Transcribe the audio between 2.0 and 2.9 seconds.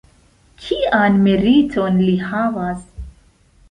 li havas?